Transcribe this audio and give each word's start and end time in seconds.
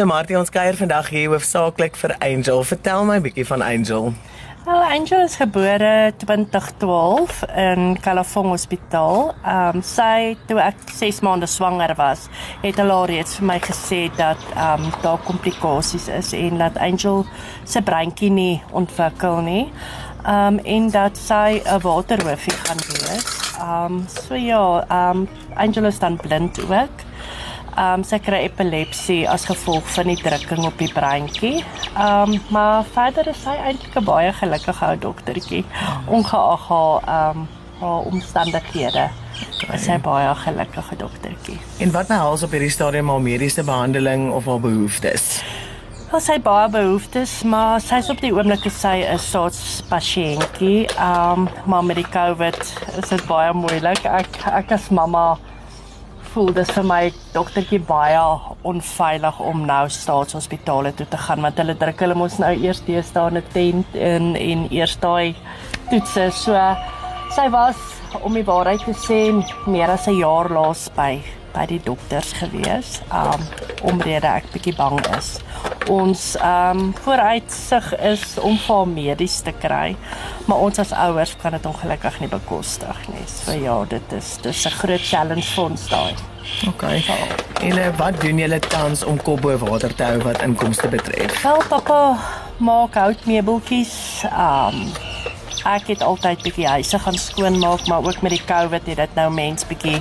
So 0.00 0.06
Martie, 0.08 0.32
ons 0.38 0.48
kuier 0.48 0.78
vandag 0.78 1.10
hier 1.12 1.28
hoofsaaklik 1.28 1.98
vir 2.00 2.14
Angel. 2.24 2.62
Vertel 2.64 3.02
my 3.04 3.16
'n 3.18 3.22
bietjie 3.22 3.44
van 3.44 3.60
Angel. 3.60 4.14
Wel, 4.64 4.82
Angel 4.96 5.20
is 5.20 5.36
gebore 5.36 6.14
2012 6.16 7.42
in 7.54 8.00
Kalafong 8.00 8.48
Hospitaal. 8.48 9.34
Ehm 9.44 9.76
um, 9.76 9.82
sy 9.82 10.38
toe 10.46 10.56
ek 10.58 10.76
6 10.88 11.20
maande 11.20 11.46
swanger 11.46 11.92
was, 11.96 12.28
het 12.62 12.80
hulle 12.80 12.92
al 12.92 13.04
reeds 13.12 13.36
vir 13.36 13.46
my 13.46 13.58
gesê 13.60 14.08
dat 14.16 14.40
ehm 14.54 14.84
um, 14.84 14.92
daar 15.02 15.20
komplikasies 15.28 16.08
is 16.08 16.32
en 16.32 16.58
dat 16.58 16.78
Angel 16.78 17.26
se 17.64 17.82
breintjie 17.82 18.30
nie 18.30 18.62
ontwikkel 18.72 19.36
nie. 19.40 19.68
Ehm 20.24 20.46
um, 20.46 20.58
en 20.64 20.90
dat 20.90 21.16
sy 21.16 21.60
'n 21.60 21.80
waterhoofie 21.80 22.56
gaan 22.64 22.80
wees. 22.88 23.28
Ehm 23.60 23.84
um, 23.84 24.04
so 24.08 24.34
ja, 24.34 24.84
ehm 24.88 25.16
um, 25.16 25.28
Angel 25.54 25.84
is 25.84 25.98
dan 25.98 26.16
blind 26.16 26.60
ook. 26.70 27.09
Ehm 27.80 28.02
um, 28.02 28.02
sy 28.04 28.18
kry 28.20 28.42
epilepsie 28.44 29.22
as 29.30 29.46
gevolg 29.48 29.86
van 29.94 30.10
die 30.10 30.18
drukking 30.20 30.66
op 30.68 30.76
die 30.82 30.90
breintjie. 30.92 31.62
Ehm 31.94 32.34
um, 32.34 32.40
maar 32.52 32.84
verder 32.92 33.30
is 33.32 33.40
sy 33.40 33.54
eintlik 33.56 33.96
'n 33.96 34.04
baie 34.04 34.32
gelukkige 34.36 34.84
ou 34.84 34.98
dogtertjie, 35.06 35.64
ongeag 36.06 36.68
haar 36.68 37.00
ehm 37.06 37.38
um, 37.38 37.48
haar 37.80 38.04
omstandighede. 38.12 39.08
Okay. 39.62 39.78
Sy 39.78 39.96
is 39.96 40.04
baie 40.04 40.34
gelukkige 40.34 40.96
dogtertjie. 40.96 41.58
En 41.78 41.92
wat 41.96 42.12
behels 42.12 42.42
op 42.42 42.52
hierdie 42.52 42.70
stadium 42.70 43.08
haar 43.08 43.24
mediese 43.24 43.64
behandeling 43.64 44.30
of 44.32 44.44
haar 44.44 44.60
behoeftes? 44.60 45.42
Wel 46.10 46.20
sy 46.20 46.40
baie 46.42 46.68
behoeftes, 46.68 47.42
maar 47.42 47.80
sy's 47.80 48.10
op 48.10 48.20
die 48.20 48.32
oomblik 48.34 48.66
sy 48.70 48.96
is 49.08 49.30
soos 49.30 49.80
pasiëntjie. 49.88 50.84
Ehm 50.98 51.46
um, 51.46 51.48
maar 51.64 51.84
met 51.84 51.96
die 51.96 52.10
COVID 52.12 52.60
is 53.02 53.08
dit 53.08 53.24
baie 53.26 53.52
moeilik. 53.52 54.04
Ek 54.04 54.44
ek 54.52 54.76
as 54.76 54.90
mamma 54.90 55.38
voel 56.34 56.52
dis 56.54 56.70
vir 56.70 56.86
my 56.86 57.00
doktertjie 57.34 57.80
baie 57.86 58.20
onveilig 58.70 59.40
om 59.40 59.64
nou 59.66 59.82
staatshospitale 59.90 60.92
toe 60.98 61.06
te 61.10 61.18
gaan 61.26 61.42
want 61.46 61.58
hulle 61.58 61.74
druk 61.78 62.04
hulle 62.04 62.18
mos 62.18 62.38
nou 62.42 62.52
eers 62.54 62.82
deesdae 62.86 63.30
'n 63.30 63.42
tent 63.54 63.94
in 63.94 64.36
en 64.36 64.66
eers 64.70 64.96
daai 65.00 65.34
toetse. 65.90 66.30
So 66.30 66.54
sy 67.34 67.48
was 67.50 67.76
om 68.22 68.34
die 68.34 68.46
waarheid 68.46 68.84
te 68.84 68.94
sê 68.94 69.20
meer 69.66 69.90
as 69.90 70.06
'n 70.08 70.18
jaar 70.18 70.50
laas 70.50 70.88
by 70.96 71.22
by 71.54 71.66
die 71.66 71.80
dokters 71.84 72.32
gewees 72.32 73.00
um 73.12 73.42
omrede 73.82 74.26
ek 74.26 74.52
bietjie 74.52 74.76
bang 74.76 74.98
is 75.18 75.38
ons 75.90 76.24
um 76.46 76.82
vooruitsig 77.04 77.92
is 78.12 78.24
om 78.38 78.58
vir 78.66 78.90
medies 78.94 79.40
te 79.46 79.52
kry 79.52 79.96
maar 80.46 80.66
ons 80.66 80.82
as 80.82 80.92
ouers 81.06 81.36
kan 81.42 81.56
dit 81.56 81.70
ongelukkig 81.72 82.20
nie 82.24 82.32
bekostig 82.32 83.06
nie 83.14 83.26
so 83.26 83.56
ja 83.58 83.78
dit 83.96 84.18
is 84.18 84.36
dis 84.42 84.66
'n 84.66 84.78
groot 84.82 85.08
challenge 85.12 85.48
vir 85.54 85.64
ons 85.64 85.88
daai 85.90 86.14
OK. 86.68 86.82
En 87.62 87.76
uh, 87.78 87.86
wat 87.96 88.20
doen 88.20 88.38
julle 88.38 88.58
tans 88.58 89.04
om 89.04 89.22
kop 89.22 89.40
bo 89.40 89.56
water 89.58 89.94
te 89.94 90.02
hou 90.02 90.18
wat 90.24 90.42
inkomste 90.42 90.88
betref? 90.88 91.42
Wel 91.42 91.62
pappa 91.68 92.18
maak 92.56 92.94
houtmeubeltjies. 92.94 94.24
Um 94.32 94.90
ek 95.68 95.90
het 95.92 96.02
altyd 96.02 96.40
bietjie 96.42 96.66
huise 96.66 96.98
gaan 96.98 97.18
skoonmaak, 97.20 97.84
maar 97.86 98.04
ook 98.04 98.22
met 98.24 98.32
die 98.32 98.44
COVID 98.48 98.86
het 98.88 98.96
dit 98.96 99.14
nou 99.14 99.28
mens 99.32 99.66
bietjie 99.68 100.00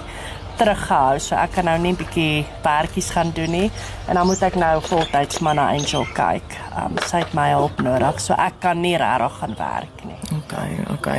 teruggehou. 0.59 1.19
So 1.23 1.37
ek 1.39 1.55
kan 1.57 1.67
nou 1.69 1.75
net 1.81 1.97
bietjie 1.99 2.45
werkies 2.65 3.09
gaan 3.15 3.31
doen 3.35 3.51
nie 3.55 3.67
en 4.07 4.19
dan 4.19 4.27
moet 4.27 4.43
ek 4.45 4.57
nou 4.59 4.75
voltyds 4.85 5.41
maar 5.45 5.57
na 5.59 5.69
Angel 5.75 6.05
kyk. 6.17 6.57
Um 6.79 6.99
sy 7.07 7.23
het 7.23 7.35
my 7.37 7.49
hulp 7.55 7.81
nodig, 7.85 8.21
so 8.23 8.37
ek 8.37 8.59
kan 8.65 8.81
nie 8.83 8.95
regtig 8.99 9.39
gaan 9.41 9.55
werk 9.59 10.03
nie. 10.07 10.19
OK, 10.37 10.55
OK. 10.95 11.09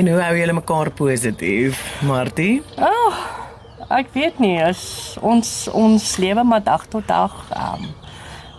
En 0.00 0.12
hoe 0.12 0.20
hou 0.22 0.34
julle 0.40 0.56
mekaar 0.60 0.92
positief, 0.96 1.82
Martie? 2.06 2.62
Oh, 2.80 3.22
ek 3.92 4.10
weet 4.16 4.42
nie, 4.42 4.56
as 4.64 4.82
ons 5.22 5.54
ons 5.72 6.10
lewe 6.22 6.44
maar 6.44 6.64
dag 6.64 6.88
tot 6.90 7.06
dag 7.08 7.36
um, 7.54 7.86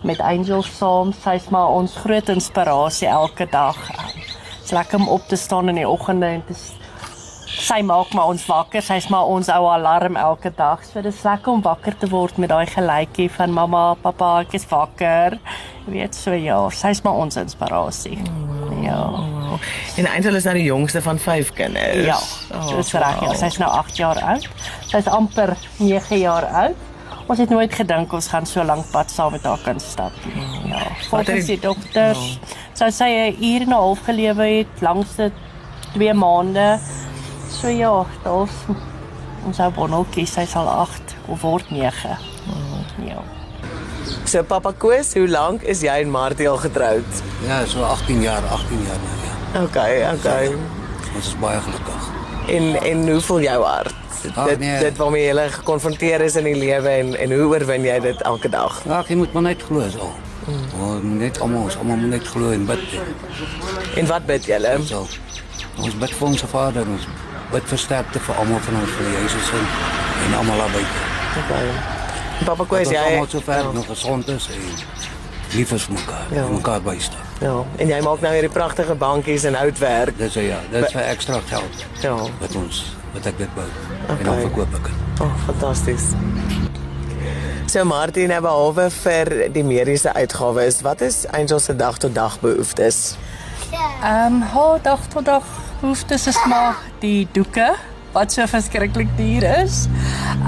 met 0.07 0.21
Angel 0.23 0.63
saam, 0.63 1.11
sy's 1.25 1.49
maar 1.51 1.73
ons 1.75 1.97
groot 2.05 2.29
inspirasie 2.31 3.09
elke 3.11 3.49
dag. 3.51 3.79
Um, 3.97 4.27
Dit's 4.67 4.75
lekker 4.75 4.99
om 4.99 5.07
op 5.07 5.27
te 5.27 5.35
staan 5.35 5.69
in 5.69 5.77
die 5.79 5.87
oggende 5.87 6.25
en 6.25 6.41
te 6.45 6.53
sy 7.67 7.81
maak 7.83 8.13
maar 8.15 8.31
ons 8.31 8.45
wakker. 8.47 8.83
Sy's 8.85 9.09
maar 9.11 9.27
ons 9.27 9.49
ou 9.51 9.67
alarm 9.71 10.17
elke 10.19 10.51
dag. 10.55 10.83
So 10.87 11.03
dis 11.03 11.23
lekker 11.25 11.57
om 11.57 11.63
wakker 11.65 11.97
te 11.99 12.09
word 12.11 12.39
met 12.41 12.51
daai 12.53 12.67
geluidjie 12.71 13.27
van 13.35 13.53
mamma, 13.55 13.85
pappa, 14.03 14.37
ek 14.45 14.55
is 14.59 14.67
wakker. 14.71 15.37
Jy 15.85 15.95
weet 15.95 16.15
so 16.15 16.35
ja, 16.35 16.59
sy's 16.75 17.03
maar 17.05 17.19
ons 17.23 17.39
inspirasie. 17.39 18.19
Ja. 18.83 19.01
En 19.97 20.07
Angel 20.11 20.37
is 20.39 20.45
nou 20.47 20.53
die 20.59 20.67
jongste 20.67 21.01
van 21.01 21.19
5 21.19 21.53
kinders. 21.57 22.05
Ja. 22.07 22.19
Dis 22.69 22.93
reg. 22.93 23.23
Ja, 23.25 23.33
sy's 23.39 23.57
nou 23.61 23.71
8 23.71 23.99
jaar 23.99 24.21
oud. 24.35 24.47
Sy's 24.91 25.09
amper 25.11 25.55
9 25.81 26.21
jaar 26.21 26.47
oud. 26.67 26.85
Ons 27.27 27.41
het 27.43 27.51
nooit 27.51 27.73
gedink 27.75 28.13
ons 28.15 28.29
gaan 28.31 28.45
so 28.47 28.63
lank 28.63 28.87
pad 28.93 29.11
saam 29.11 29.33
met 29.35 29.43
haar 29.43 29.59
kan 29.65 29.81
stap 29.83 30.15
nie. 30.29 30.45
Ja. 30.71 30.85
Volgens 31.09 31.49
die 31.49 31.59
dokters 31.59 32.37
sou 32.77 32.87
sy 32.91 33.09
'n 33.09 33.43
uur 33.43 33.61
en 33.65 33.69
'n 33.69 33.79
half 33.81 33.99
gelewe 34.05 34.47
het 34.59 34.81
langs 34.81 35.15
dit 35.15 35.33
2 35.93 36.13
maande. 36.13 36.79
So 37.57 37.67
ja, 37.67 38.05
daar's 38.23 38.53
ons 39.47 39.59
ou 39.63 39.71
bonneltjie, 39.73 40.27
sy 40.29 40.43
sal 40.45 40.67
8 40.69 41.15
of 41.31 41.41
word 41.41 41.71
9. 41.73 42.17
Ja. 43.07 43.23
So 44.29 44.43
Papa 44.43 44.73
Koos, 44.77 45.15
hoe 45.17 45.25
lank 45.27 45.63
is 45.65 45.81
jy 45.81 45.95
en 46.03 46.11
Martie 46.13 46.49
al 46.49 46.59
getroud? 46.61 47.21
Ja, 47.47 47.63
so 47.65 47.81
18 47.81 48.21
jaar, 48.21 48.45
18 48.45 48.83
jaar 48.85 49.01
nou 49.01 49.15
ja. 49.23 49.63
OK, 49.63 49.79
OK. 50.13 50.29
Ons 51.15 51.31
is 51.31 51.35
baie 51.41 51.59
gelukkig. 51.65 52.09
En 52.53 52.69
en 52.91 53.05
hoe 53.09 53.21
voel 53.21 53.41
jou 53.47 53.59
hart? 53.63 53.95
Ag, 54.35 54.47
dit 54.53 54.59
nee. 54.59 54.79
dit 54.79 54.97
waarmee 54.97 55.25
jy 55.25 55.49
gekonfronteer 55.57 56.21
is 56.21 56.35
in 56.37 56.45
die 56.51 56.57
lewe 56.57 56.93
en 57.01 57.13
en 57.15 57.37
hoe 57.39 57.47
oorwin 57.55 57.85
jy 57.89 57.99
dit 58.05 58.21
elke 58.21 58.49
dag? 58.53 58.81
Ja, 58.85 59.03
jy 59.07 59.17
moet 59.17 59.33
maar 59.33 59.49
net 59.49 59.63
glo 59.65 59.89
so. 59.89 60.11
Mm. 60.45 60.67
Moet 60.77 61.19
net 61.19 61.39
almal, 61.41 61.65
ons 61.71 61.77
almal 61.77 61.97
moet 62.03 62.19
net 62.19 62.27
glo 62.27 62.51
en 62.53 62.69
bid. 62.69 62.99
En 63.97 64.13
wat 64.13 64.29
bid 64.29 64.45
julle? 64.45 64.77
So. 64.85 65.07
Ons 65.81 65.97
bid 65.97 66.13
vir 66.19 66.27
ons 66.27 66.45
Vader, 66.51 66.85
ons 66.89 67.07
bid 67.51 67.63
vir 67.71 67.79
sterkte 67.79 68.19
vir 68.19 68.35
almal 68.41 68.59
van 68.65 68.81
ons 68.81 68.95
vir 68.97 69.11
Jesus 69.21 69.51
en 69.59 69.67
en 70.27 70.37
almal 70.41 70.63
buite. 70.73 71.05
Okay. 71.43 71.69
Papa 72.45 72.65
Koos, 72.65 72.89
Jy 72.89 72.93
jy 72.93 73.03
almal 73.13 73.29
so 73.29 73.39
ver 73.45 73.69
nog 73.73 73.85
gesond 73.87 74.27
is 74.33 74.47
en 74.53 74.61
lief 75.55 75.71
is 75.71 75.83
vir 75.87 75.93
mekaar, 75.93 76.25
Ja. 76.31 76.41
ja. 76.41 76.47
mekaar 76.49 76.81
bystaan. 76.81 77.25
Ja, 77.41 77.63
en 77.77 77.87
jy 77.87 77.99
maak 78.01 78.21
nou 78.21 78.33
hierdie 78.33 78.51
pragtige 78.51 78.95
bankies 78.95 79.43
en 79.43 79.55
houtwerk. 79.55 80.17
Dis 80.17 80.33
ja, 80.33 80.59
dit 80.71 80.85
is 80.85 80.91
vir 80.91 81.01
ekstra 81.01 81.39
geld 81.49 81.85
Ja. 82.01 82.15
wat 82.39 82.55
ons 82.55 82.95
wat 83.13 83.25
ek 83.25 83.37
dit 83.37 83.55
bou 83.55 83.65
Okay. 84.07 84.17
en 84.19 84.23
dan 84.25 84.39
verkoop 84.39 84.73
ek 84.75 84.83
dit. 84.83 85.21
Oh, 85.21 85.31
fantasties. 85.45 86.11
So 87.67 87.83
Martin, 87.83 88.29
nou 88.31 88.41
behalwe 88.41 88.89
vir 89.03 89.31
die 89.51 89.63
mediese 89.63 90.13
uitgawes, 90.13 90.81
wat 90.81 91.01
is 91.01 91.25
Angel 91.35 91.59
se 91.59 91.75
dag 91.75 91.97
tot 91.97 92.13
dag 92.15 92.39
behoeftes? 92.39 93.17
Ehm, 93.71 94.33
um, 94.33 94.41
haar 94.41 94.79
dag 94.81 94.99
tot 95.11 95.25
dag 95.25 95.43
behoeftes 95.81 96.27
is 96.27 96.39
maar 96.49 96.75
die 97.01 97.27
doeke 97.33 97.75
wat 98.15 98.33
so 98.33 98.45
verskriklik 98.49 99.09
duur 99.17 99.45
is. 99.61 99.85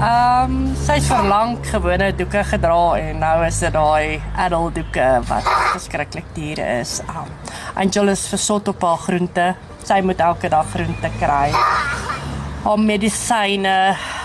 Ehm, 0.00 0.54
um, 0.54 0.76
sy's 0.86 1.06
verlang 1.06 1.58
gewone 1.70 2.10
doeke 2.18 2.42
gedra 2.52 2.96
en 2.98 3.20
nou 3.22 3.36
is 3.46 3.60
dit 3.62 3.74
daai 3.74 4.22
adult 4.46 4.74
doeke 4.80 5.08
wat 5.28 5.50
verskriklik 5.74 6.26
duur 6.34 6.62
is. 6.80 6.98
Um, 7.12 7.30
Angel 7.78 8.10
is 8.14 8.26
versot 8.32 8.68
op 8.72 8.82
haar 8.82 8.98
groente. 9.04 9.46
Sy 9.86 10.00
moet 10.04 10.20
elke 10.20 10.50
dag 10.50 10.66
groente 10.74 11.12
kry. 11.20 11.52
Haar 12.64 12.80
medisyne, 12.80 13.76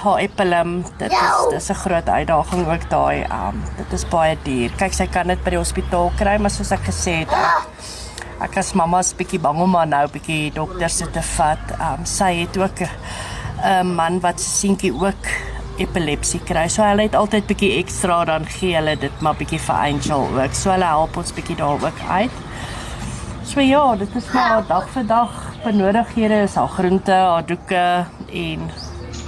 haar 0.02 0.18
Epilim, 0.20 0.82
dit 0.98 1.12
is 1.12 1.46
dis 1.54 1.70
'n 1.70 1.82
groot 1.84 2.10
uitdaging 2.10 2.68
ook 2.68 2.90
daai. 2.90 3.24
Um, 3.30 3.64
dit 3.78 3.94
is 3.94 4.08
baie 4.10 4.38
duur. 4.44 4.72
Kyk, 4.78 4.94
sy 4.94 5.08
kan 5.08 5.28
dit 5.28 5.44
by 5.44 5.50
die 5.50 5.62
hospitaal 5.62 6.12
kry, 6.18 6.38
maar 6.38 6.52
soos 6.52 6.72
ek 6.72 6.84
gesê 6.90 7.24
het, 7.24 7.32
ek, 7.32 7.75
ek 8.44 8.58
as 8.58 8.74
mamma's 8.74 9.14
bietjie 9.16 9.40
bang 9.40 9.60
om 9.64 9.76
haar 9.78 9.88
nou 9.88 10.06
bietjie 10.12 10.52
dokters 10.56 10.98
toe 11.00 11.10
te 11.16 11.22
vat. 11.36 11.76
Um, 11.80 12.06
sy 12.06 12.32
het 12.42 12.58
ook 12.58 12.82
'n 13.64 13.96
man 13.96 14.20
wat 14.20 14.40
se 14.40 14.50
seentjie 14.50 14.94
ook 14.94 15.30
epilepsie 15.78 16.40
kry. 16.40 16.68
So 16.68 16.84
hulle 16.84 17.04
het 17.08 17.16
altyd 17.16 17.48
bietjie 17.48 17.78
ekstra 17.80 18.26
dan 18.26 18.46
gee 18.46 18.76
hulle 18.76 18.96
dit 19.00 19.22
maar 19.22 19.36
bietjie 19.36 19.60
vir 19.60 19.76
Angel 19.76 20.28
ook. 20.42 20.54
So 20.54 20.72
hulle 20.72 20.86
help 20.86 21.18
ons 21.18 21.34
bietjie 21.34 21.56
daar 21.56 21.80
ook 21.82 22.00
uit. 22.10 22.32
So 23.44 23.60
ja, 23.62 23.96
dit 23.96 24.16
is 24.16 24.32
maar 24.34 24.64
dag 24.68 24.88
vir 24.90 25.04
dag 25.08 25.32
benodighede 25.64 26.44
is 26.44 26.56
haar 26.56 26.68
groente, 26.68 27.12
haar 27.12 27.46
doeke 27.46 28.06
en 28.32 28.70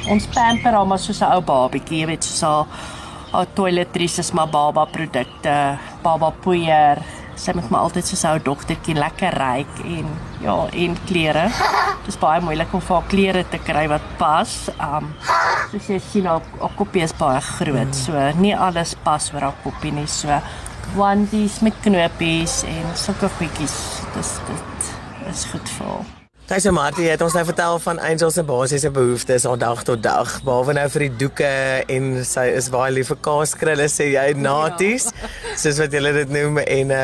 ons 0.09 0.27
pamper 0.27 0.73
haar 0.73 0.87
maar 0.87 0.99
soos 0.99 1.21
'n 1.21 1.31
ou 1.31 1.41
babatjie, 1.41 1.99
jy 1.99 2.05
weet, 2.05 2.23
soos 2.23 2.41
haar 2.41 2.65
haar 3.31 3.47
toiletries 3.53 4.17
is 4.19 4.31
maar 4.31 4.49
baba 4.49 4.85
produkte, 4.85 5.77
baba 6.03 6.29
poeier. 6.43 7.01
Sy 7.37 7.53
moet 7.57 7.69
maar 7.69 7.87
altyd 7.87 8.07
soos 8.09 8.23
ou 8.25 8.37
dogtertjie 8.41 8.95
lekker 8.97 9.35
ryk 9.37 9.81
en 9.85 10.09
ja, 10.41 10.55
en 10.73 10.97
klere. 11.09 11.47
Dit 12.05 12.15
is 12.15 12.19
baie 12.21 12.41
moeilik 12.41 12.73
om 12.73 12.83
vir 12.83 12.95
haar 12.97 13.09
klere 13.11 13.43
te 13.51 13.59
kry 13.61 13.85
wat 13.91 14.05
pas. 14.21 14.55
Um 14.81 15.11
soos 15.71 15.89
jy 15.91 15.99
sien 16.01 16.29
haar, 16.29 16.45
haar 16.61 16.75
koppie 16.79 17.05
is 17.05 17.15
baie 17.19 17.41
groot. 17.51 17.95
So 17.97 18.27
nie 18.41 18.55
alles 18.55 18.95
pas 19.05 19.31
oor 19.33 19.49
haar 19.49 19.57
koppie 19.63 19.93
nie. 19.95 20.07
So 20.09 20.41
onesies 20.97 21.61
met 21.65 21.81
knopies 21.85 22.61
en 22.67 22.93
sulke 22.97 23.31
goedjies. 23.39 23.81
Dis 24.15 24.37
dit 24.51 24.93
is 25.33 25.49
goed 25.51 25.75
vir 25.77 25.91
haar. 25.93 26.16
Sy 26.47 26.61
sê 26.63 26.71
Martie, 26.71 27.03
jy 27.03 27.11
het 27.11 27.21
ons 27.25 27.33
nou 27.35 27.41
vertel 27.43 27.77
van 27.83 27.97
Angel 28.07 28.29
se 28.31 28.43
basiese 28.47 28.87
behoeftes 28.95 29.43
aan 29.49 29.59
dag 29.59 29.81
tot 29.83 29.99
dag. 29.99 30.29
Behalwe 30.47 30.77
nou 30.77 30.85
vir 30.93 31.03
die 31.03 31.17
doeke 31.19 31.49
en 31.91 32.05
sy 32.23 32.45
is 32.55 32.69
baie 32.71 32.93
lief 32.95 33.09
vir 33.11 33.19
kaaskrulle 33.25 33.89
sê 33.91 34.07
jy 34.13 34.23
naties, 34.39 35.09
ja. 35.11 35.31
soos 35.59 35.81
wat 35.83 35.97
julle 35.97 36.13
dit 36.15 36.31
noem 36.31 36.61
en 36.63 36.93
uh, 36.95 37.01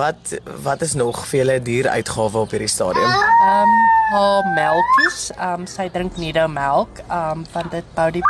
wat 0.00 0.32
wat 0.64 0.86
is 0.86 0.96
nog 0.96 1.20
vir 1.28 1.42
julle 1.42 1.58
dieruitgawe 1.66 2.40
op 2.46 2.56
hierdie 2.56 2.70
stadium? 2.72 3.12
Ehm 3.12 3.68
um, 3.68 3.76
haar 4.14 4.48
melkies, 4.56 5.20
ehm 5.36 5.66
um, 5.66 5.68
sy 5.68 5.90
drink 5.92 6.16
Nido 6.16 6.48
melk, 6.48 7.04
ehm 7.04 7.42
um, 7.42 7.46
want 7.52 7.76
dit 7.76 7.94
bou 7.98 8.08
die 8.16 8.24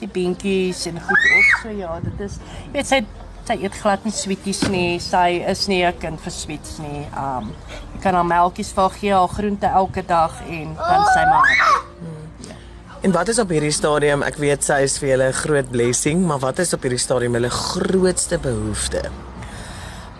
die 0.00 0.08
beentjies 0.16 0.86
en 0.88 1.04
goed 1.04 1.28
op. 1.36 1.52
So 1.66 1.76
ja, 1.82 1.98
dit 2.08 2.24
is 2.30 2.40
jy 2.40 2.78
weet 2.78 2.94
sy 2.94 3.04
sy 3.44 3.60
eet 3.60 3.76
glad 3.76 4.08
nie 4.08 4.16
sweeties 4.16 4.64
nie. 4.72 4.96
Sy 5.02 5.42
is 5.52 5.68
nie 5.68 5.84
'n 5.84 5.98
kind 6.00 6.20
vir 6.24 6.32
sweets 6.32 6.78
nie. 6.80 7.04
Um 7.12 7.52
jy 7.91 7.91
kan 8.02 8.14
haar 8.18 8.26
melkies 8.26 8.72
vir 8.76 8.90
gee, 8.98 9.12
haar 9.14 9.28
groente 9.28 9.66
elke 9.66 10.02
dag 10.06 10.40
en 10.48 10.74
dan 10.74 11.04
sy 11.12 11.24
maar. 11.30 11.52
Hmm. 11.98 12.56
En 13.02 13.12
wat 13.12 13.28
is 13.28 13.38
op 13.38 13.50
hierdie 13.50 13.74
stadium? 13.74 14.22
Ek 14.22 14.36
weet 14.38 14.64
sy 14.66 14.82
is 14.86 14.98
vir 14.98 15.08
julle 15.08 15.28
'n 15.28 15.40
groot 15.42 15.70
blessing, 15.70 16.26
maar 16.26 16.38
wat 16.38 16.58
is 16.58 16.72
op 16.72 16.82
hierdie 16.82 17.02
stadium 17.02 17.34
hulle 17.34 17.50
grootste 17.50 18.38
behoefte? 18.38 19.10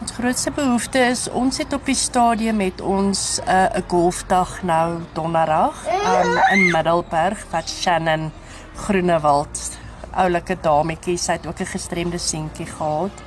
Ons 0.00 0.12
grootste 0.12 0.50
behoefte 0.50 0.99
is 0.99 1.29
ons 1.31 1.58
het 1.58 1.73
op 1.73 1.87
die 1.87 1.94
stadium 1.94 2.56
met 2.56 2.81
ons 2.81 3.40
'n 3.46 3.50
uh, 3.50 3.82
golfdag 3.87 4.62
nou 4.62 5.00
donderdag 5.12 5.87
um, 5.87 6.38
in 6.52 6.70
Middelburg 6.73 7.46
wat 7.50 7.69
Shannon 7.69 8.32
Groenewald 8.75 9.78
oulike 10.12 10.56
dametjie, 10.61 11.17
sy 11.17 11.32
het 11.32 11.46
ook 11.46 11.61
'n 11.61 11.67
gestremde 11.67 12.19
seentjie 12.19 12.67
gehad, 12.67 13.23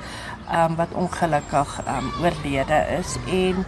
um, 0.52 0.76
wat 0.76 0.92
ongelukkig 0.92 1.80
um, 1.88 2.12
oorlede 2.22 2.84
is 2.98 3.16
en 3.26 3.64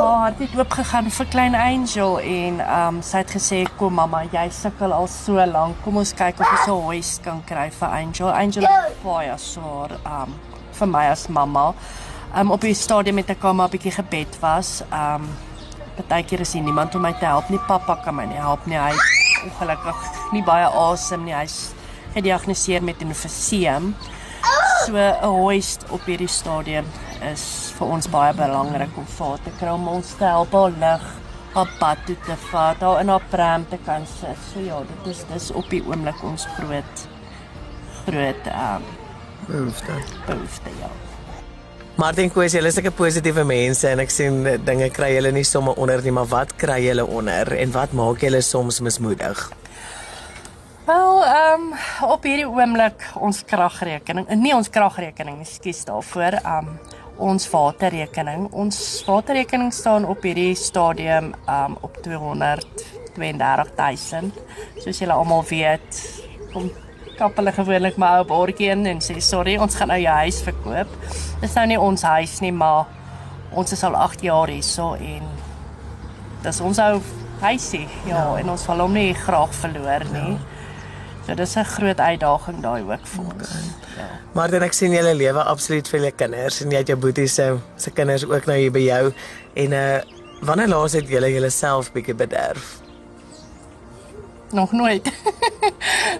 haar 0.00 0.32
het 0.38 0.54
oop 0.56 0.70
gegaan 0.72 1.10
vir 1.10 1.26
klein 1.26 1.54
Angel 1.54 2.18
en 2.20 2.60
ehm 2.60 2.96
um, 2.96 3.02
sy 3.02 3.20
het 3.22 3.32
gesê 3.36 3.58
kom 3.76 3.94
mamma, 3.94 4.22
jy 4.32 4.46
sukkel 4.52 4.92
al 4.92 5.08
so 5.08 5.44
lank, 5.52 5.76
kom 5.84 5.96
ons 6.00 6.12
kyk 6.16 6.40
of 6.40 6.46
ons 6.46 6.68
'n 6.68 6.86
huis 6.86 7.10
kan 7.24 7.42
kry 7.44 7.70
vir 7.70 7.88
Angel. 7.88 8.30
Angel 8.32 8.66
baie 9.04 9.34
swaar 9.38 9.90
ehm 10.04 10.22
um, 10.22 10.34
vir 10.72 10.88
my 10.88 11.04
as 11.10 11.26
mamma. 11.28 11.74
Ehm 12.34 12.40
um, 12.40 12.50
op 12.50 12.60
die 12.60 12.74
stadium 12.74 13.14
met 13.14 13.30
'n 13.30 13.38
kamma 13.38 13.64
'n 13.64 13.70
bietjie 13.70 13.92
gebed 13.92 14.40
was. 14.40 14.82
Ehm 14.90 15.14
um, 15.14 15.28
partykeer 15.96 16.40
is 16.40 16.52
hier 16.52 16.62
niemand 16.62 16.94
om 16.94 17.00
my 17.02 17.12
te 17.12 17.24
help 17.24 17.48
nie. 17.48 17.60
Pappa 17.66 17.94
kan 18.04 18.14
my 18.14 18.24
nie 18.24 18.40
help 18.40 18.66
nie. 18.66 18.78
Hy 18.78 18.94
ongelukkig 19.44 20.32
nie 20.32 20.42
baie 20.42 20.66
asem 20.66 21.24
nie. 21.24 21.34
Hy's 21.34 21.72
gediagnoseer 22.14 22.82
met 22.82 23.02
'n 23.02 23.08
emfyseem. 23.08 23.94
So 24.86 24.96
'n 24.96 25.14
hoist 25.22 25.84
op 25.90 26.04
hierdie 26.08 26.28
stadium 26.28 26.86
is 27.32 27.72
vir 27.78 27.86
ons 27.86 28.08
baie 28.08 28.32
belangrik 28.34 28.96
om 28.96 29.06
vir 29.06 29.38
te 29.44 29.50
kry 29.58 29.68
om 29.68 29.88
ons 29.88 30.14
te 30.18 30.24
help 30.24 30.54
om 30.54 30.78
lig 30.80 31.04
op 31.54 31.68
pad 31.78 31.98
toe 32.06 32.16
te 32.26 32.36
vat, 32.50 32.80
daar 32.80 33.00
in 33.00 33.08
haar 33.08 33.22
pram 33.30 33.66
te 33.68 33.78
kan 33.84 34.06
sit. 34.06 34.38
So 34.52 34.60
ja, 34.60 34.78
dit 34.80 35.12
is 35.14 35.24
dis 35.32 35.50
op 35.50 35.70
die 35.70 35.82
oomblik 35.86 36.22
ons 36.22 36.46
groot 36.56 37.06
groot 38.06 38.46
ehm 38.46 38.76
um, 38.76 38.82
behoefte. 39.46 39.92
Behoefte 40.26 40.70
ja. 40.80 40.90
Martin 42.00 42.30
Koos, 42.32 42.52
julle 42.52 42.70
is 42.72 42.74
seker 42.78 42.94
positiewe 42.96 43.44
mense 43.44 43.88
en 43.88 44.00
ek 44.00 44.10
sien 44.14 44.44
dinge 44.64 44.88
kry 44.94 45.10
julle 45.16 45.32
nie 45.36 45.44
sommer 45.44 45.76
onder 45.76 46.00
nie, 46.02 46.14
maar 46.16 46.30
wat 46.30 46.54
kry 46.56 46.78
julle 46.86 47.04
onder 47.04 47.52
en 47.52 47.72
wat 47.76 47.92
maak 47.92 48.22
julle 48.24 48.40
soms 48.40 48.80
mismoedig? 48.80 49.50
Wel, 50.90 51.24
ehm 51.24 51.62
um, 51.62 51.72
op 52.10 52.24
hierdie 52.26 52.48
oomblik 52.48 53.04
ons 53.22 53.44
kragrekening, 53.46 54.26
nie 54.42 54.50
ons 54.56 54.70
kragrekening, 54.74 55.36
ekskuus 55.44 55.84
daarvoor, 55.86 56.34
ehm 56.40 56.66
um, 56.66 56.70
ons 57.30 57.44
waterrekening. 57.52 58.48
Ons 58.50 58.76
waterrekening 59.06 59.70
staan 59.76 60.04
op 60.08 60.22
hierdie 60.26 60.54
stadium 60.58 61.26
ehm 61.44 61.70
um, 61.70 61.76
op 61.86 61.94
232000. 62.02 64.34
Soos 64.82 64.98
julle 65.04 65.14
almal 65.14 65.42
weet, 65.52 65.88
kom 66.52 66.64
kap 67.18 67.32
hulle 67.38 67.52
gewoonlik 67.54 67.96
my 68.00 68.10
ou 68.18 68.24
bordjie 68.26 68.70
in 68.74 68.82
en 68.90 68.98
sê 69.04 69.14
sorry, 69.22 69.54
ons 69.62 69.76
gaan 69.78 69.90
nou 69.94 70.00
jou 70.02 70.16
huis 70.24 70.38
verkoop. 70.48 70.90
Dis 71.44 71.54
nou 71.54 71.66
nie 71.70 71.78
ons 71.78 72.02
huis 72.16 72.34
nie, 72.42 72.54
maar 72.64 72.82
ons 73.54 73.70
is 73.78 73.84
al 73.86 73.94
8 74.08 74.22
jaar 74.26 74.48
hierso 74.50 74.86
en 74.98 75.24
dis 76.42 76.60
ons 76.60 76.78
ou 76.90 76.98
huisie. 77.46 77.86
Ja, 78.08 78.16
ja, 78.16 78.24
en 78.42 78.46
ons 78.56 78.64
wil 78.66 78.80
hom 78.88 78.94
nie 78.98 79.14
graag 79.14 79.54
verloor 79.54 80.02
nie. 80.10 80.34
Ja. 80.34 80.58
So 81.30 81.36
dis 81.36 81.54
'n 81.56 81.64
groot 81.64 82.00
uitdaging 82.00 82.60
daai 82.60 82.82
ook 82.82 83.06
vir 83.06 83.24
ons. 83.24 83.50
Okay. 83.50 83.62
Ja. 83.96 84.08
Maar 84.32 84.50
dan 84.50 84.62
ek 84.62 84.72
sien 84.72 84.92
julle 84.92 85.14
lewe 85.14 85.42
absoluut 85.42 85.88
vir 85.88 86.00
julle 86.00 86.12
kinders 86.12 86.60
en 86.60 86.70
jy 86.70 86.76
het 86.76 86.88
jou 86.88 86.98
boetie 86.98 87.26
se 87.26 87.56
se 87.76 87.90
kinders 87.90 88.24
ook 88.26 88.46
nou 88.46 88.56
hier 88.58 88.72
by 88.72 88.82
jou 88.82 89.12
en 89.54 89.72
uh 89.72 90.00
wanneer 90.42 90.68
laas 90.68 90.92
het 90.92 91.08
julle 91.08 91.32
julleself 91.32 91.92
bietjie 91.92 92.14
bederf? 92.14 92.80
Nog 94.50 94.72
nooit. 94.72 95.12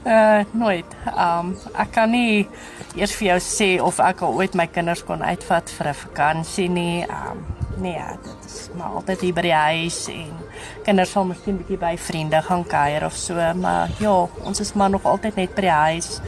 uh 0.07 0.45
nooit. 0.63 0.87
Um 1.19 1.57
ek 1.75 1.91
kan 1.91 2.11
nie 2.11 2.49
eers 2.95 3.15
vir 3.15 3.29
jou 3.29 3.41
sê 3.41 3.83
of 3.83 3.99
ek 3.99 4.23
al 4.23 4.35
ooit 4.35 4.55
my 4.55 4.67
kinders 4.67 5.03
kon 5.05 5.23
uitvat 5.23 5.71
vir 5.71 5.89
'n 5.89 5.95
vakansie 5.95 6.69
nie. 6.69 7.03
Um 7.03 7.60
nee, 7.81 7.97
ja, 7.97 8.17
dit 8.23 8.47
is 8.47 8.69
maar 8.77 9.01
altyd 9.01 9.21
hier 9.21 9.35
by 9.35 9.43
die 9.47 9.57
huis 9.57 9.99
en 10.13 10.31
kinders 10.87 11.13
sal 11.15 11.27
miskien 11.29 11.59
bietjie 11.61 11.79
by 11.81 11.95
vriende 12.01 12.41
gaan 12.47 12.65
kuier 12.69 13.05
of 13.07 13.17
so, 13.17 13.37
maar 13.61 13.93
ja, 13.99 14.15
ons 14.45 14.61
is 14.61 14.73
maar 14.73 14.91
nog 14.91 15.05
altyd 15.09 15.37
net 15.41 15.55
by 15.57 15.67
die 15.67 15.79
huis. 15.85 16.21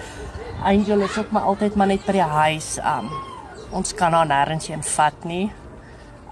Angel 0.62 1.02
is 1.06 1.18
ook 1.18 1.30
maar 1.30 1.48
altyd 1.50 1.74
maar 1.74 1.90
net 1.90 2.04
by 2.06 2.16
die 2.18 2.30
huis. 2.36 2.76
Um 2.78 3.10
ons 3.72 3.94
kan 3.96 4.12
haar 4.12 4.28
nêrens 4.28 4.68
heen 4.68 4.82
vat 4.84 5.24
nie. 5.24 5.46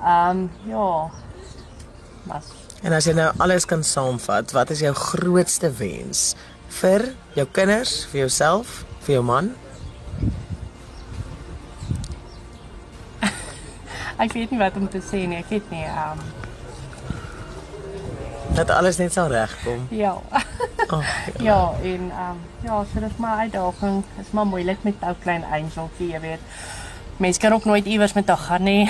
Um 0.04 0.50
ja. 0.68 1.10
Maar 2.28 2.52
en 2.82 2.96
as 2.96 3.08
jy 3.08 3.14
nou 3.16 3.30
alles 3.40 3.66
kan 3.68 3.82
saamvat, 3.84 4.52
wat 4.56 4.70
is 4.72 4.84
jou 4.84 4.92
grootste 4.96 5.68
wens 5.80 6.34
vir 6.80 7.10
jou 7.36 7.46
kinders, 7.52 8.04
vir 8.12 8.26
jouself, 8.26 8.84
vir 9.04 9.18
jou 9.18 9.24
man? 9.26 9.50
Ek 14.20 14.32
weet 14.36 14.52
nie 14.52 14.60
wat 14.60 14.76
om 14.76 14.88
te 14.88 15.00
sê 15.04 15.24
nie. 15.26 15.40
Ek 15.40 15.50
weet 15.52 15.70
nie. 15.72 15.86
Um 15.88 16.22
dat 18.54 18.70
alles 18.74 18.98
net 18.98 19.12
sal 19.12 19.30
regkom. 19.32 19.86
Ja. 19.90 20.16
Oh, 20.90 21.04
ja. 21.38 21.44
ja, 21.44 21.72
en 21.86 22.08
um 22.18 22.38
ja, 22.64 22.84
so 22.92 23.00
dit 23.00 23.10
is 23.10 23.16
maar 23.22 23.36
uitdaging. 23.38 24.00
Dit 24.16 24.26
is 24.26 24.30
maar 24.34 24.46
moeilik 24.46 24.82
met 24.82 25.04
ou 25.06 25.12
klein 25.22 25.44
engeltjie, 25.44 26.08
jy 26.10 26.20
weet. 26.20 26.40
Mense 27.22 27.38
kan 27.40 27.52
ook 27.54 27.64
nooit 27.64 27.86
iewers 27.86 28.12
met 28.12 28.28
haar 28.28 28.42
gaan 28.42 28.62
nie. 28.66 28.88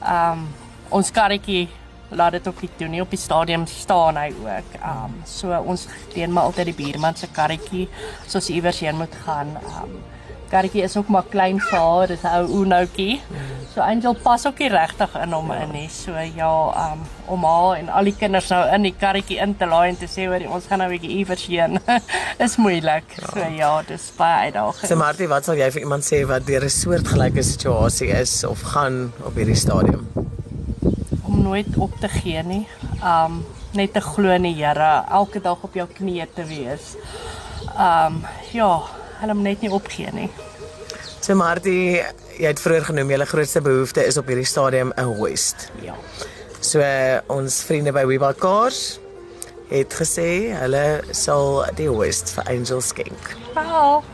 um 0.00 0.46
ons 0.96 1.10
karretjie 1.12 1.68
laat 2.08 2.38
dit 2.38 2.48
ook 2.48 2.62
nie 2.62 2.70
toe 2.78 2.88
nie 2.88 3.02
op 3.04 3.12
die 3.12 3.20
stadium 3.20 3.66
staan 3.68 4.16
hy 4.16 4.30
ook. 4.46 4.78
Um 4.80 5.18
so 5.28 5.52
ons 5.60 5.84
leen 6.14 6.32
maar 6.32 6.48
altyd 6.48 6.72
die 6.72 6.78
buurman 6.78 7.20
se 7.20 7.28
karretjie 7.28 7.84
soos 8.26 8.48
iewers 8.48 8.80
heen 8.80 8.96
moet 8.96 9.20
gaan. 9.26 9.58
Um 9.74 9.98
karretjie 10.50 10.82
is 10.82 10.96
ook 10.96 11.08
maar 11.08 11.24
klein 11.30 11.60
vir 11.60 11.78
haar, 11.78 12.06
dis 12.06 12.22
'n 12.22 12.34
ou 12.40 12.46
oenoutjie. 12.60 13.20
So 13.74 13.80
Angel 13.82 14.14
pas 14.14 14.46
ook 14.46 14.58
nie 14.58 14.68
regtig 14.70 15.14
in 15.18 15.32
hom 15.34 15.48
in 15.50 15.72
nie. 15.74 15.88
So 15.90 16.12
ja, 16.14 16.90
um 16.92 17.00
om 17.26 17.44
haar 17.44 17.78
en 17.78 17.88
al 17.88 18.04
die 18.04 18.14
kinders 18.14 18.48
nou 18.52 18.60
in 18.74 18.82
die 18.86 18.94
karretjie 18.94 19.40
in 19.42 19.56
te 19.58 19.66
laai 19.66 19.88
en 19.88 19.96
te 19.98 20.06
sê 20.06 20.28
hoor 20.30 20.44
ons 20.46 20.68
gaan 20.70 20.78
nou 20.78 20.88
'n 20.88 20.94
bietjie 20.94 21.16
iewers 21.18 21.46
heen. 21.46 21.80
is 22.46 22.56
moeilik. 22.56 23.04
Ja. 23.16 23.26
So 23.32 23.48
ja, 23.56 23.82
dis 23.82 24.12
baie 24.16 24.46
uitdagend. 24.46 24.88
So 24.88 24.96
Martie, 24.96 25.28
wat 25.28 25.44
sal 25.44 25.56
jy 25.56 25.70
vir 25.70 25.82
iemand 25.82 26.06
sê 26.06 26.22
wat 26.26 26.46
deur 26.46 26.64
'n 26.64 26.70
soortgelyke 26.70 27.42
situasie 27.42 28.08
is 28.08 28.44
of 28.44 28.60
gaan 28.60 29.12
op 29.26 29.34
hierdie 29.34 29.58
stadium? 29.58 30.06
Om 31.22 31.42
nooit 31.42 31.76
op 31.76 31.98
te 32.00 32.08
gee 32.08 32.42
nie. 32.42 32.66
Um 33.02 33.44
net 33.72 33.92
te 33.92 34.00
glo 34.00 34.30
in 34.30 34.42
die 34.42 34.54
Here, 34.54 35.02
elke 35.10 35.40
dag 35.40 35.58
op 35.62 35.74
jou 35.74 35.88
knieë 35.88 36.28
te 36.34 36.44
wees. 36.44 36.94
Um 37.74 38.22
ja, 38.52 38.82
hulle 39.24 39.36
moet 39.38 39.50
net 39.52 39.64
nie 39.64 39.72
opgee 39.72 40.12
nie. 40.14 40.28
So 41.24 41.34
Martie, 41.38 42.02
jy 42.36 42.50
het 42.50 42.60
vroeër 42.60 42.90
genoem 42.90 43.14
julle 43.14 43.26
grootste 43.28 43.62
behoefte 43.64 44.04
is 44.04 44.18
op 44.20 44.28
hierdie 44.28 44.48
stadium 44.48 44.92
'n 44.96 45.16
hoist. 45.18 45.70
Ja. 45.80 45.94
So 46.60 46.80
uh, 46.80 47.20
ons 47.26 47.62
vriende 47.64 47.92
by 47.92 48.04
WeBuy 48.06 48.34
Cars 48.34 48.98
het 49.68 49.94
gesê 49.96 50.52
hulle 50.52 51.02
sal 51.10 51.64
die 51.76 51.88
hoist 51.88 52.34
vir 52.36 52.44
Angel 52.52 52.80
skenk. 52.80 53.36
Wow. 53.54 54.04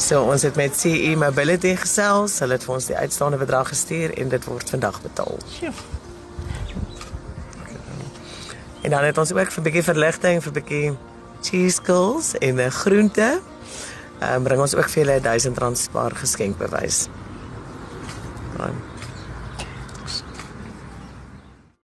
So 0.00 0.22
ons 0.22 0.42
het 0.42 0.56
met 0.56 0.76
CE 0.76 1.16
Mobility 1.16 1.74
gesels, 1.76 2.38
hulle 2.40 2.56
het 2.56 2.64
vir 2.64 2.74
ons 2.74 2.86
die 2.88 2.96
uitstaande 2.96 3.36
bedrag 3.36 3.68
gestuur 3.68 4.14
en 4.16 4.28
dit 4.32 4.44
word 4.48 4.70
vandag 4.70 5.02
betaal. 5.02 5.36
Sjoe. 5.58 5.72
En 8.80 8.90
dan 8.90 9.04
het 9.04 9.18
ons 9.18 9.32
ook 9.32 9.50
vir 9.52 9.60
'n 9.60 9.66
bietjie 9.68 9.82
verligting 9.82 10.42
vir 10.42 10.52
'n 10.52 10.54
bietjie 10.54 10.96
cheese 11.40 11.82
curls 11.82 12.34
en 12.38 12.60
'n 12.60 12.70
groente. 12.70 13.40
Ehm 14.20 14.34
um, 14.36 14.42
bring 14.42 14.60
ons 14.60 14.74
ook 14.74 14.88
vir 14.88 15.04
julle 15.04 15.20
1000 15.20 15.58
rand 15.58 15.78
spaar 15.78 16.12
geskenk 16.14 16.58
bewys. 16.58 17.08
Dan 18.56 18.74